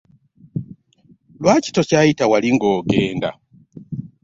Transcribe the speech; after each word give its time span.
Lwaki 1.41 1.69
tokyayita 1.75 2.23
wali 2.31 2.49
nga 2.55 2.67
ogenda? 2.77 3.29